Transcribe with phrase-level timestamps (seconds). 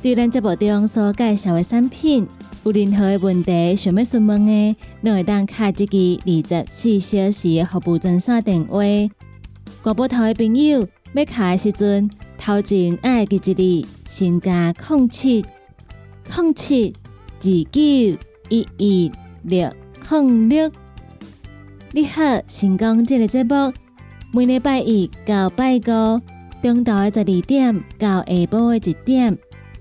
[0.00, 2.24] 对咱节目中所介绍的产品，
[2.62, 8.78] 有任何的问题想要询问的，都会当卡这个二十四小时的服务专线电话。
[9.82, 15.44] 广播台的朋友要卡的时阵，头前爱记一字，先加空七
[16.32, 16.94] 空七
[17.40, 17.80] 二九
[18.50, 19.12] 一一
[19.42, 19.68] 六
[20.08, 20.70] 空六。
[21.90, 23.72] 你好，成功这个节目，
[24.32, 26.20] 每礼拜一到拜五，
[26.62, 29.36] 中昼的十二点到下晡的一点。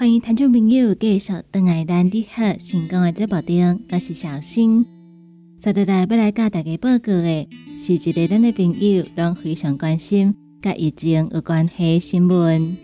[0.00, 4.82] 欢迎听众朋友继续登来咱的好成功的节目中，我是小新。
[5.60, 12.78] 接下来要来教大家报告的，是一个咱的朋友拢非常关心、甲疫情有关系新闻。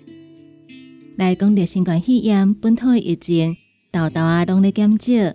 [1.17, 3.57] 来讲着新冠肺炎本土的疫情，
[3.91, 5.35] 豆豆啊拢咧减少，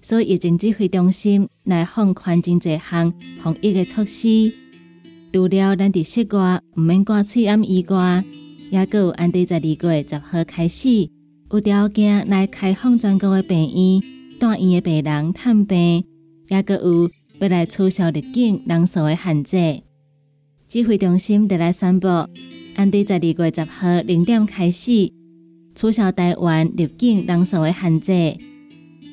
[0.00, 4.50] 所以疫情指挥中心来放宽真侪项防疫的措施。
[5.30, 8.24] 除了咱伫室外毋免挂喙掩以外，
[8.70, 11.17] 也有按伫十二月十号开始。
[11.50, 14.02] 有条件来开放全国的病院、
[14.38, 16.04] 住院的病人探病，
[16.48, 19.82] 也个有要来取消入境人数的限制。
[20.68, 22.06] 指挥中心就来宣布，
[22.74, 25.10] 按伫十二月十号零点开始
[25.74, 28.36] 取消台湾入境人数的限制，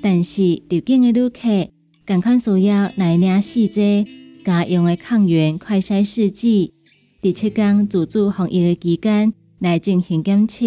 [0.02, 1.70] 但是入境的旅客
[2.06, 4.06] 赶快需要来领四剂
[4.44, 6.74] 家用的抗原快筛试剂，
[7.22, 10.66] 第七天自主防疫的期间来进行检测。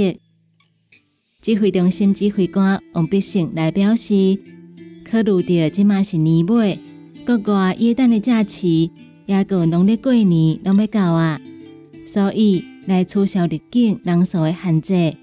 [1.41, 4.37] 指挥中心指挥官王必胜来表示，
[5.09, 6.81] 考虑到即马是年尾，
[7.25, 8.91] 国外元旦的假期，
[9.25, 11.41] 也个农历过年拢要到啊，
[12.05, 15.15] 所以来取消入境人数的限制，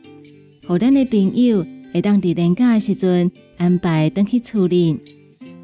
[0.65, 4.97] 互咱的朋友会当伫年假的时阵安排登去处理。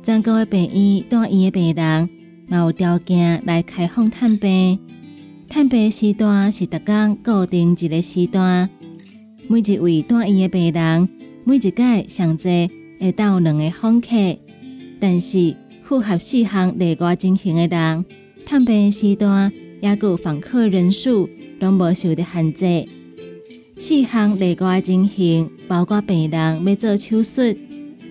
[0.04, 2.10] 全国的病院、大医院的病人，
[2.50, 4.78] 嘛有条件来开放探病。
[5.48, 8.70] 探病时段是逐工固定一个时段。
[9.52, 11.10] 每一位住院的病人，
[11.44, 12.72] 每一届上济
[13.02, 14.08] 会到两个访客，
[14.98, 15.54] 但是
[15.84, 18.06] 符合四项例外情形的人，
[18.46, 19.52] 探病时段
[19.82, 22.88] 也有访客人数拢无受到限制。
[23.78, 27.42] 四项例外情形，包括病人要做手术、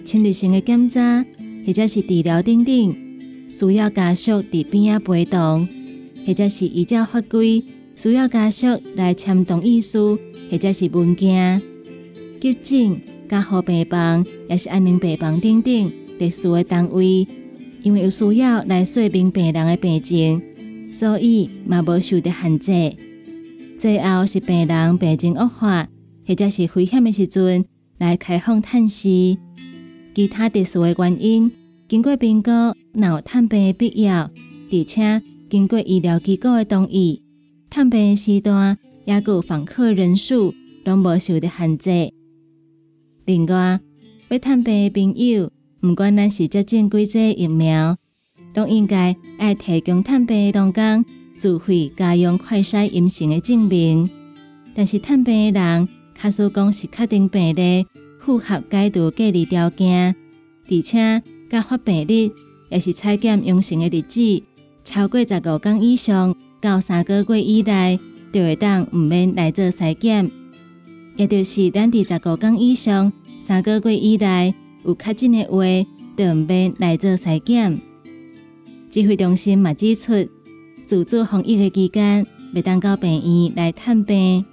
[0.04, 1.24] 侵入性的检查，
[1.64, 2.96] 或者是治疗等等，
[3.50, 5.66] 需要家属伫边啊陪同，
[6.26, 7.64] 或者是依照法规
[8.02, 8.66] 需要家属
[8.96, 10.18] 来签同意书，
[10.50, 11.60] 或者是文件、
[12.40, 12.98] 急诊、
[13.28, 17.28] 加护病房，也是安宁病房等等特殊的单位，
[17.82, 20.40] 因为有需要来说明病人的病情，
[20.90, 22.96] 所以嘛无受到限制。
[23.76, 25.86] 最后是病人病情恶化，
[26.26, 27.62] 或者是危险的时阵
[27.98, 29.36] 来开放探视。
[30.14, 31.52] 其他特殊的原因，
[31.86, 32.50] 经过评估，
[32.94, 34.30] 有探病的必要，
[34.72, 35.20] 而且
[35.50, 37.22] 经过医疗机构的同意，
[37.70, 40.52] 探病的时段也有访客人数，
[40.84, 42.12] 拢无受到限制。
[43.24, 43.78] 另外，
[44.28, 45.48] 要探病的朋友，
[45.82, 47.96] 毋管咱是接种几剂疫苗，
[48.52, 51.04] 都应该爱提供探病的当工
[51.38, 54.10] 自费家用快筛阴性的证明。
[54.74, 55.88] 但是探病的人，
[56.20, 57.86] 假使讲是确定病例。
[58.18, 60.14] 符合解除隔离条件，
[60.68, 62.30] 而且甲发病日
[62.68, 64.42] 也是采检阳性的日子
[64.84, 67.98] 超过十五天以上，到三个月以内，
[68.32, 70.30] 就会当毋免来做筛检。
[71.16, 74.54] 也就是咱伫十五天以上，三个月以内
[74.84, 75.64] 有确诊的话，
[76.16, 77.80] 就毋免来做筛检。
[78.88, 80.28] 指挥中心嘛指出，
[80.84, 84.44] 自主防疫的期间，未当到病院来探病，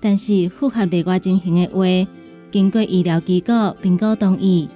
[0.00, 2.10] 但是符合例外情形的话。
[2.50, 4.68] 经过医疗机构评估同意，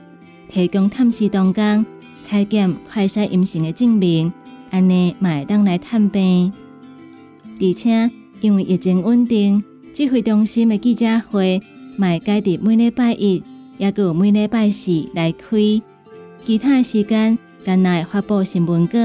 [0.48, 1.86] 提供探视当工
[2.20, 4.32] 采检快筛阴性的证明，
[4.70, 6.52] 安尼嘛会当来探病。
[7.60, 8.10] 而且
[8.40, 9.62] 因为疫情稳定，
[9.92, 11.60] 指挥中心的记者会
[11.98, 13.42] 会改伫每礼拜一，
[13.78, 15.56] 也有每礼拜四来开。
[16.44, 18.98] 其他的时间，干来发布新闻稿。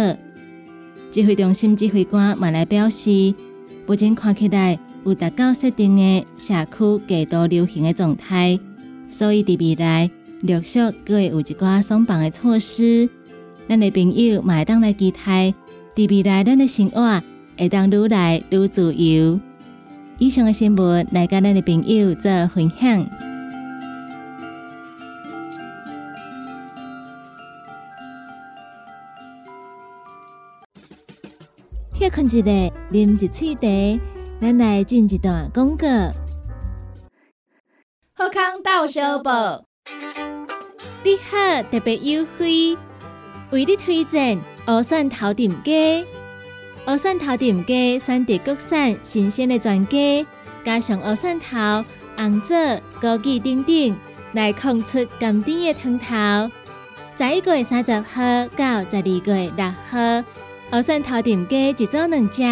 [1.12, 3.34] 指挥中心指挥官嘛来表示，
[3.86, 4.80] 目前看起来。
[5.06, 8.58] 有达到设定的社区极度流行的状态，
[9.10, 10.10] 所以伫未来
[10.44, 13.10] 陆续各会有一寡松绑的措施。
[13.68, 15.54] 咱的朋友会当来期待，
[15.94, 17.22] 伫未来咱的生活
[17.58, 19.40] 会当愈来愈自由。
[20.18, 23.06] 以上的新闻来甲咱的朋友做分享。
[31.94, 32.42] 歇困一下，
[32.92, 34.04] 啉一喙茶。
[34.42, 35.88] 咱来进一段广告。
[38.16, 39.64] 好康到小报，
[41.04, 42.78] 你好特别优惠，
[43.52, 46.04] 为你推荐鹅蒜头点鸡。
[46.86, 50.28] 鹅蒜头店家选择国产新鲜的全鸡，
[50.66, 51.86] 加上鹅蒜头、
[52.18, 52.56] 红枣、
[53.02, 53.96] 枸杞等等，
[54.34, 56.52] 来控出甘甜的汤头。
[57.16, 60.24] 十一月三十号到十二月六号，
[60.72, 62.44] 鹅蒜头店家一组两只。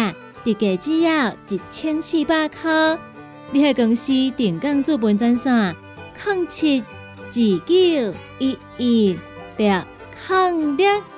[0.44, 2.98] 特价只要一千四百块，
[3.52, 5.76] 你喺公司电工资本专线：
[6.20, 9.16] 控七二九一一
[9.56, 9.82] 六
[10.26, 11.11] 零六。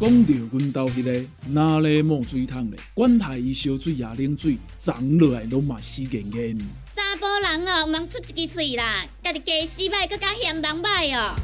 [0.00, 2.80] 讲到阮兜迄个哪里冒水桶咧？
[2.94, 6.58] 管他伊烧水也冷水，长落来拢嘛死严严。
[6.96, 11.34] 查甫人哦，毋通出一支嘴啦，家己家洗歹，更加嫌人歹哦。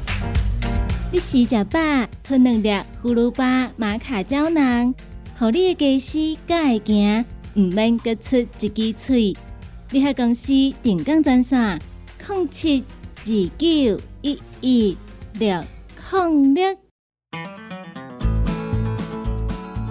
[1.13, 1.79] 你食食饱，
[2.23, 4.91] 吞两粒葫芦巴、玛卡胶囊，
[5.37, 9.37] 互你的家私才会行，毋免各出一支嘴。
[9.91, 10.47] 你喺公司
[10.81, 11.79] 定岗专线：
[12.27, 12.83] 零七
[13.23, 14.97] 二九一一
[15.37, 15.63] 六
[16.11, 16.86] 零六。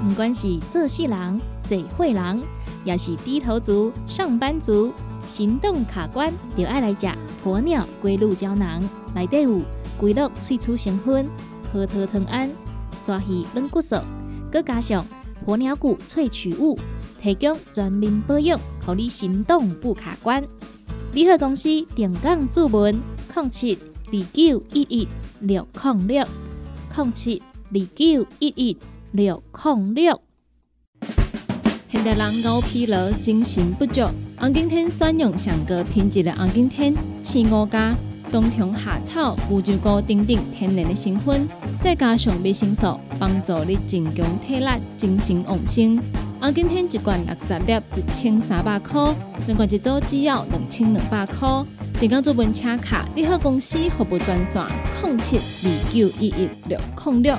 [0.09, 2.41] 不管是做事人、做会人，
[2.85, 4.93] 也是低头族、上班族，
[5.27, 7.09] 行动卡关，就爱来食
[7.45, 9.61] 鸵鸟龟鹿胶囊，内底有。
[9.99, 11.27] 龟鹿萃取成分，
[11.73, 12.49] 核桃藤胺、
[12.99, 13.97] 刷鱼软骨素，
[14.53, 15.05] 佮加上
[15.45, 16.79] 鸵鸟骨萃取物，
[17.21, 20.45] 提供全面保养，让你行动不卡关。
[21.15, 22.95] 联合公司定岗注文：
[23.35, 25.09] 零七二九一一
[25.41, 26.25] 六零六
[26.95, 28.77] 零七二九一一
[29.17, 30.21] 六零六。
[31.89, 34.03] 现代人熬疲劳，精神不足，
[34.39, 37.97] 红景天选用上个品质的红景天青五加。
[38.31, 41.49] 冬虫夏草、乌鸡菇等等天然的成分，
[41.81, 44.67] 再加上维生素，帮助你增强体力、
[44.99, 45.97] 精神旺盛。
[46.41, 49.15] 啊，今天一罐六十粒，一千三百块；
[49.47, 51.65] 两罐一组，只要两千两百块。
[51.99, 54.63] 订购做本车卡，你好公司服务专线：
[55.03, 57.39] 零七二九一一六零六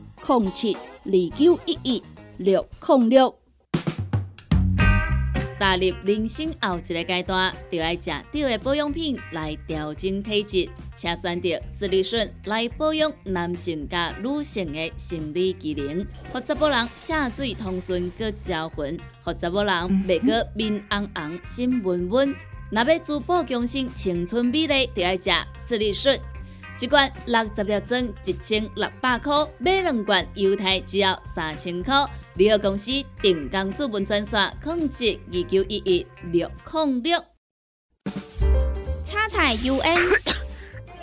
[0.27, 2.03] 零七二九一一
[2.37, 3.35] 六零六。
[5.59, 19.67] 踏入人生后一个阶段，就要食对的保养品来调整体质，请选择斯利顺来保养男性加女性的生理机能，让查甫人下水通顺佮招魂，让查甫人
[20.07, 22.35] 袂佮面红红心温温。
[22.71, 26.19] 若要珠宝强身、青春美丽，就要食斯利顺。
[26.81, 31.93] 一罐六十粒装，一千六百块；买两罐，犹太只要三千块。
[32.33, 32.89] 联合公司
[33.21, 37.23] 定岗资本专线：控制二九一一六零六。
[39.03, 39.99] 叉彩 UN，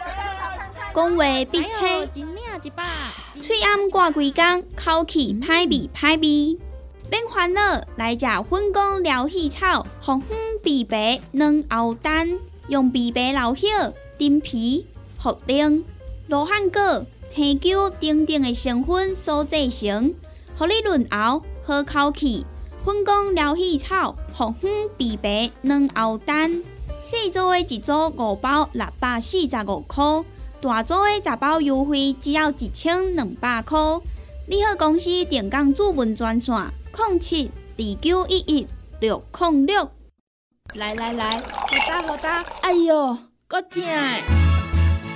[0.92, 2.08] 讲话必切，
[3.40, 6.58] 嘴暗挂几工，口气歹味歹味。
[7.08, 13.70] 免烦恼，来吃粉果疗气草，红粉枇杷软藕丹，用枇杷老叶、
[14.18, 14.84] 丁皮。
[15.20, 15.82] 茯苓、
[16.28, 20.14] 罗汉果、青椒等等的成分所制成，
[20.56, 22.46] 合你润喉好口气。
[22.84, 26.62] 粉工疗气草、红粉枇杷软喉丹，
[27.02, 30.24] 细组的一组五包六百四十五块，
[30.62, 33.78] 大组的十包优惠只要一千两百块。
[34.46, 36.54] 你好，公司电工主文专线：
[36.96, 38.66] 零七二九一一
[39.00, 39.90] 六零六。
[40.76, 41.44] 来来来，好
[41.86, 43.82] 打好打，哎呦，够痛！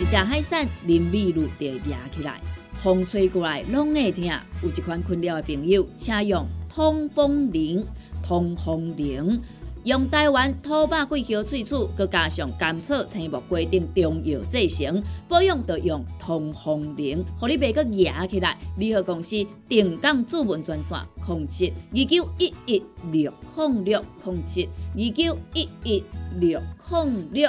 [0.02, 2.40] 一只海扇淋雨露就压起来，
[2.72, 4.24] 风吹过来拢会疼。
[4.60, 7.86] 有一款困扰的朋友，请用通风铃。
[8.20, 9.40] 通风铃
[9.84, 18.58] 用台湾土白桂花萃取，佮加上甘草、青木规定中药制成，保养要用通风铃，互你袂佮压起来。
[18.78, 19.36] 联合公司
[19.68, 22.82] 定岗主文专线：控七二九一一
[23.12, 26.02] 六控六控七二九一一
[26.40, 27.48] 六控六。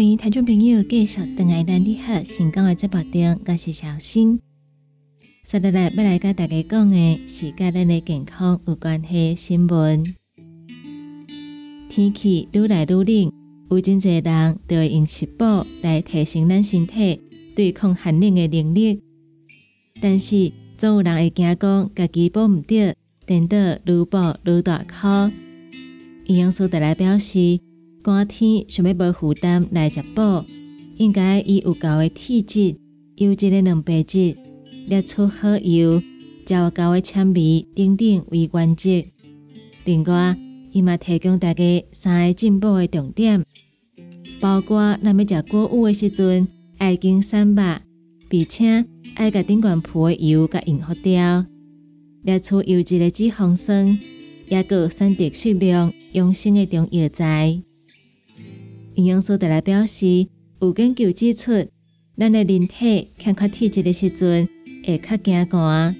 [0.00, 4.40] 欢迎听众朋友继续登来咱你好成功的节目中，我是小新。
[5.44, 10.02] 接下来要来跟大家讲的是跟咱的健康有关系新闻。
[11.90, 13.30] 天气愈来愈冷，
[13.68, 15.44] 有真侪人都会用食补
[15.82, 17.20] 来提升咱身体
[17.54, 19.02] 对抗寒冷的能力。
[20.00, 22.94] 但是总有人会惊讲家己补唔到，
[23.26, 24.16] 等到愈补
[24.46, 25.30] 愈大颗。
[26.24, 27.60] 营养师带来表示。
[28.02, 30.44] 寒天想要无负担来食补，
[30.96, 32.76] 应该以有够的体质、
[33.16, 34.34] 优质的蛋白质、
[34.86, 36.02] 列出好油、
[36.46, 38.90] 较高的纤维等等为原则。
[39.84, 40.36] 另外，
[40.72, 43.44] 伊嘛提供大家三个进补的重点，
[44.40, 47.82] 包括咱要食果物的时阵，爱经三百，
[48.28, 51.44] 并且爱甲顶管铺的油甲用好掉，
[52.22, 53.98] 列出优质的脂肪酸，
[54.48, 57.60] 也有选择适量养生的中药材。
[58.94, 60.26] 营养师带来表示，
[60.60, 61.52] 有研究指出，
[62.18, 64.48] 咱的人体欠缺体质的时阵
[64.84, 65.94] 会较惊寒，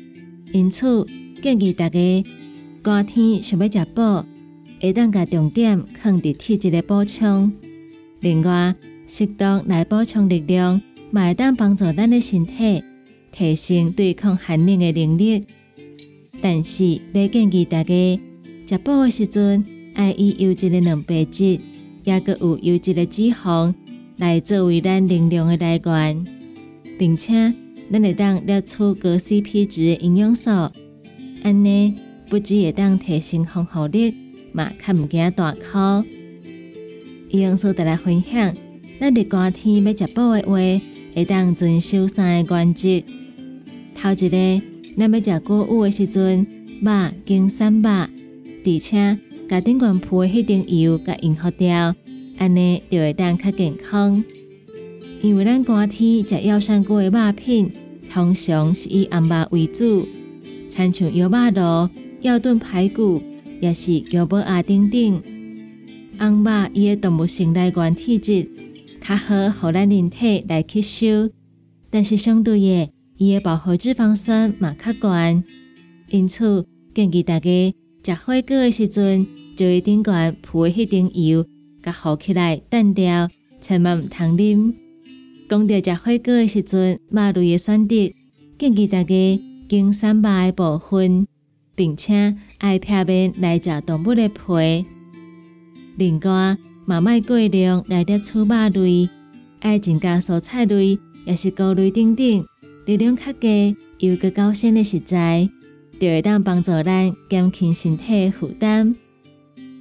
[0.53, 1.07] 因此
[1.41, 1.99] 建议大家
[2.83, 4.25] 寒天想要食补，
[4.81, 7.53] 会当甲重点放伫体质的补充。
[8.21, 8.75] 另外，
[9.07, 12.83] 适当来补充力量，嘛会当帮助咱的身体
[13.33, 15.47] 提升对抗寒冷的能力。
[16.43, 17.95] 但是，要建议大家
[18.67, 21.59] 食补的时阵，爱以优质的蛋白质。
[22.05, 23.75] 也个有优质的脂肪
[24.17, 26.25] 来作为咱能量的来源，
[26.99, 27.55] 并且
[27.91, 30.51] 咱会当列出高 CP 值的营养素，
[31.43, 31.95] 安尼
[32.29, 34.15] 不止会当提升防护力，
[34.53, 36.05] 嘛较毋惊大考。
[37.31, 38.55] 营养素带来分享，
[39.01, 40.57] 咱伫寒天要食补的话，
[41.15, 43.03] 会当遵守三个原则。
[43.95, 44.63] 头一个，
[44.97, 46.47] 咱要食果物的时阵，
[46.83, 46.91] 肉
[47.25, 49.19] 经三肉，而且
[49.51, 51.93] 甲顶管铺的迄层油甲用好掉，
[52.39, 54.23] 安尼就会当较健康。
[55.21, 57.69] 因为咱寒天食药膳过的肉品，
[58.13, 60.07] 通常是以红肉为主，
[60.69, 61.91] 参像腰肉螺、
[62.21, 63.21] 腰炖排骨，
[63.61, 65.23] 也是腰母鸭等等。
[66.17, 68.49] 红肉伊的动物性来源体质
[69.01, 71.29] 较好，互咱人体来吸收，
[71.91, 75.43] 但是相对的，伊的饱和脂肪酸嘛较悬，
[76.09, 76.65] 因此
[76.95, 77.51] 建议大家
[78.05, 79.27] 食火锅的时阵，
[79.61, 81.45] 就一顶悬铺迄层油，
[81.83, 83.29] 甲浮起来淡掉，
[83.61, 84.73] 千万毋通啉。
[85.51, 88.15] 讲到食火锅的时阵，肉类的选择，
[88.59, 89.15] 建议大家
[89.69, 91.27] 经散肉的部分，
[91.75, 94.87] 并且爱片面来食动物的皮。
[95.99, 99.11] 另外，嘛卖过量来摄取肉类，
[99.59, 102.47] 爱增加蔬菜类，也是高类等等，
[102.87, 105.47] 热量较低又个高鲜的食材，
[106.01, 108.97] 就会当帮助咱减轻身体负担。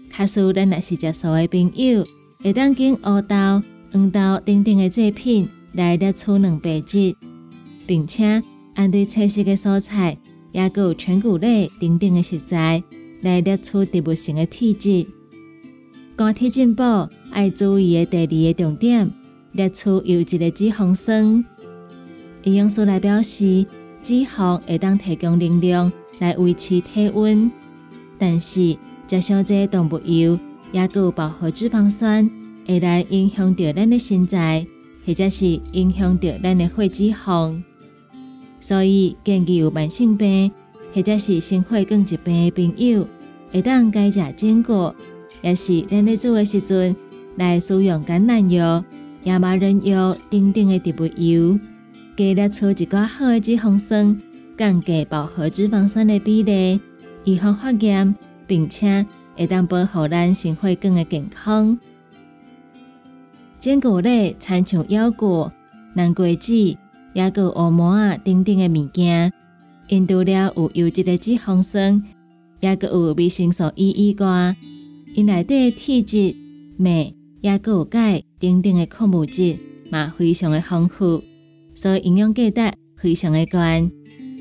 [0.10, 2.06] 卡苏咱若是食素的朋友，
[2.44, 5.48] 会当经乌豆、黄豆等等的制品。
[5.72, 7.16] 来摄取蛋白质，
[7.86, 8.42] 并且
[8.74, 10.18] 按对菜色的蔬菜，
[10.52, 12.84] 也有全谷类等等的食材
[13.22, 15.06] 来摄取植物性的体质。
[16.16, 16.84] 肝体进步
[17.30, 19.12] 爱注意的第二个重点，
[19.56, 21.46] 摄取优质的脂肪酸。
[22.46, 23.64] 营养素来表示，
[24.02, 27.50] 脂肪会当提供能量来维持体温，
[28.18, 28.76] 但是
[29.10, 30.40] 食上这动物油，
[30.72, 32.30] 也有饱和脂肪酸，
[32.68, 34.66] 会来影响到咱的身材。
[35.06, 37.60] 或者是影响到咱的血脂肪，
[38.60, 40.52] 所以建议有慢性病
[40.94, 43.08] 或者是心血管疾病的朋友，
[43.50, 44.94] 会当改食坚果，
[45.42, 46.96] 也是咱咧煮的时阵
[47.38, 48.84] 来使用橄榄油、
[49.24, 51.60] 亚麻仁油等等的植物油，
[52.16, 54.22] 加了出一寡好的脂肪酸，
[54.56, 56.80] 降低饱和脂肪酸的比例，
[57.24, 58.16] 预防发炎，
[58.50, 59.06] 并且
[59.38, 61.78] 会当保护咱心血管的健康。
[63.60, 65.52] 坚果类参像腰果、
[65.94, 66.54] 南瓜子、
[67.14, 69.32] 也个乌毛啊等等的物件，
[69.88, 72.04] 因除了有优质的脂肪酸，
[72.60, 74.56] 也个有维生素 E 以外，
[75.14, 76.36] 因内底铁质、
[76.78, 79.58] 镁、也个有钙等等的矿物质
[79.92, 81.24] 嘛非常的丰富，
[81.76, 83.60] 所以营养价值非常的高。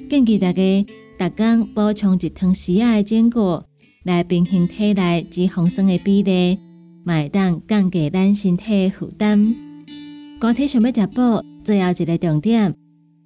[0.09, 0.85] 建议大家
[1.19, 3.68] 逐工补充一汤匙啊的坚果，
[4.09, 6.59] 来平衡体内脂肪酸的比例。
[7.05, 9.55] 买当降低咱身体负担。
[10.39, 12.75] 高体想要食补，最后一个重点，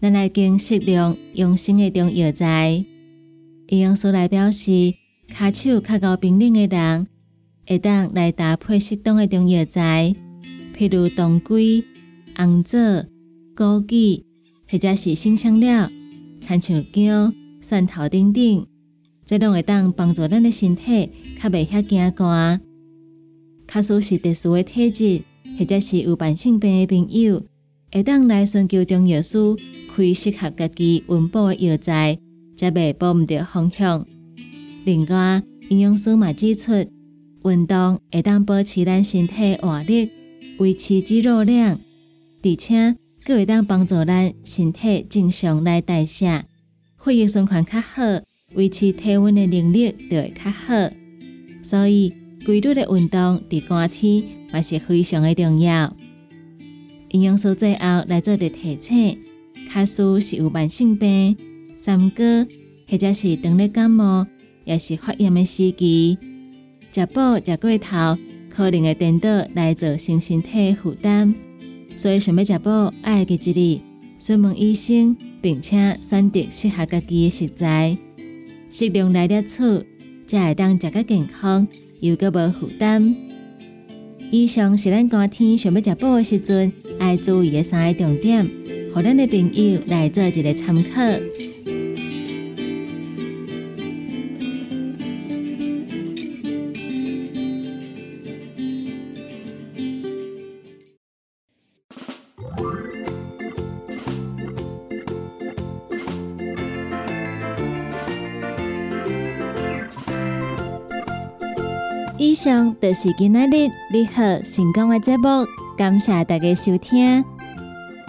[0.01, 2.85] 咱来经适量用心的中药材。
[3.69, 4.93] 营养素来表示，
[5.33, 7.07] 骹手较高冰冷的人，
[7.69, 10.15] 会当来搭配适当的中药材，
[10.77, 11.85] 譬如当归、
[12.37, 12.79] 红枣、
[13.55, 14.25] 枸杞，
[14.69, 15.89] 或者是新香料，
[16.41, 18.67] 参像姜、蒜头等等，
[19.33, 21.09] 这拢会当帮助咱的身体
[21.41, 22.61] 较袂遐惊寒。
[23.67, 25.23] 卡属是特殊的体质，
[25.59, 27.43] 或者是有慢性病的朋友，
[27.91, 29.39] 会当来寻求中药师
[29.89, 32.19] 开适合家己温补的药材，
[32.55, 34.07] 才袂保唔到方向。
[34.85, 36.71] 另外，营养师嘛指出，
[37.45, 40.11] 运动会当保持咱身体活力，
[40.59, 41.81] 维持肌肉量，
[42.43, 46.45] 而且佮会当帮助咱身体正常来代谢，
[47.03, 48.03] 血液循环较好，
[48.55, 50.75] 维持体温的能力就会较好。
[51.63, 52.13] 所以。
[52.45, 55.95] 规律的运动伫寒天也是非常的重要。
[57.11, 59.17] 营养素最后来做的提醒：，
[59.69, 61.37] 卡斯是有慢性病、
[61.79, 62.25] 三高，
[62.89, 64.27] 或者是长咧感冒，
[64.65, 66.19] 也是发炎的时期，
[66.93, 68.19] 食饱食过头，
[68.51, 71.33] 可能会颠倒来造成身体负担。
[71.97, 73.81] 所以想要食饱，爱记一日，
[74.19, 77.97] 询问医生，并且选择适合家己的食材，
[78.73, 79.85] 适量来点醋，
[80.27, 81.69] 才会当食个健康。
[82.01, 83.15] 又个无负担。
[84.31, 88.51] 以上是咱寒天想要食补的时阵爱注意的三个重点，
[88.91, 91.03] 和咱的朋友来做一个参考。
[112.83, 117.25] 就是今仔日你好成功的节目，感谢大家收听。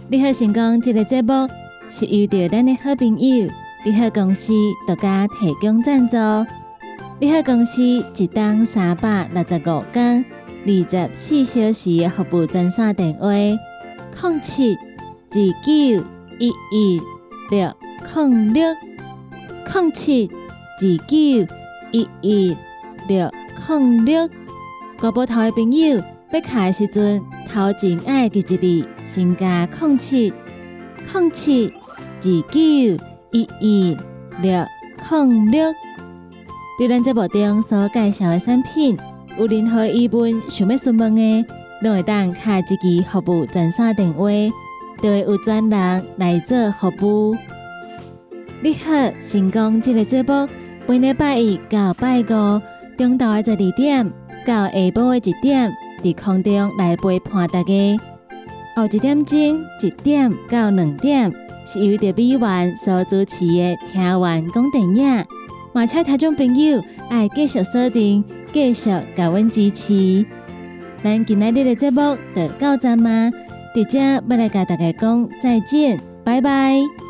[0.09, 1.47] 你好成功这个节目
[1.91, 3.47] 是遇到咱的好朋友
[3.85, 4.51] 你好公司
[4.87, 6.17] 独家提供赞助。
[7.19, 10.25] 你好公司一档三百六十五天
[10.65, 16.03] 二十四小时服务专线电话：零七二九
[16.39, 17.01] 一一
[17.51, 17.71] 六
[18.15, 18.63] 零六
[19.71, 21.53] 零七二九
[21.91, 22.57] 一一
[23.07, 23.31] 六
[23.69, 24.27] 零六。
[24.99, 26.01] 国宝头的朋友，
[26.31, 30.31] 要卡的时阵，头前爱记一字，先加零七
[31.13, 31.73] 零七
[32.21, 32.59] 二九
[33.31, 33.97] 一一
[34.41, 34.65] 六
[35.11, 35.73] 零六。
[36.79, 38.97] 对咱节目中所介绍的产品，
[39.37, 41.45] 有任何疑问想要询问的，
[41.83, 42.77] 都会当卡一支
[43.11, 44.29] 服务专线电话，
[45.01, 47.35] 就会有专人来做服务。
[48.61, 50.47] 你好，成功这个节目，
[50.87, 52.61] 每礼拜一到拜五，
[52.97, 54.11] 中昼的十二点
[54.45, 57.99] 到下晡的一点，伫空中来陪伴大家。
[58.75, 59.39] 后一点钟
[59.81, 61.31] 一点到两点，
[61.65, 65.25] 是由着美元所主持的听完讲电影。
[65.73, 70.25] 马车听众朋友爱继续锁定，继续甲阮支持。
[71.03, 73.31] 咱今日的节目就到这吗？
[73.75, 77.02] 伫遮要来跟大家讲再见，拜拜。